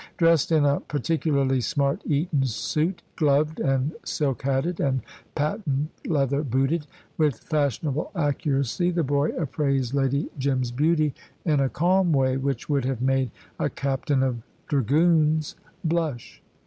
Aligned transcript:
Dressed 0.17 0.51
in 0.51 0.65
a 0.65 0.79
particularly 0.79 1.61
smart 1.61 2.01
Eton 2.07 2.43
suit, 2.47 3.03
gloved 3.15 3.59
and 3.59 3.91
silk 4.03 4.41
hatted 4.41 4.79
and 4.79 5.01
patent 5.35 5.89
leather 6.07 6.41
booted 6.41 6.87
with 7.19 7.37
fashionable 7.37 8.09
accuracy, 8.15 8.89
the 8.89 9.03
boy 9.03 9.29
appraised 9.37 9.93
Lady 9.93 10.31
Jim's 10.39 10.71
beauty 10.71 11.13
in 11.45 11.59
a 11.59 11.69
calm 11.69 12.11
way, 12.13 12.35
which 12.35 12.67
would 12.67 12.85
have 12.85 13.03
made 13.03 13.29
a 13.59 13.69
captain 13.69 14.23
of 14.23 14.41
dragoons 14.67 15.55
blush. 15.83 16.41